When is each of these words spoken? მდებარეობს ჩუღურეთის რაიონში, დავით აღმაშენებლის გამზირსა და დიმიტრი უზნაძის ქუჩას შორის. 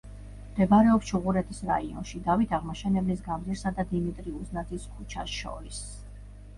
მდებარეობს 0.53 1.07
ჩუღურეთის 1.11 1.59
რაიონში, 1.67 2.23
დავით 2.29 2.57
აღმაშენებლის 2.61 3.23
გამზირსა 3.31 3.75
და 3.79 3.89
დიმიტრი 3.95 4.37
უზნაძის 4.43 4.93
ქუჩას 4.99 5.41
შორის. 5.41 5.89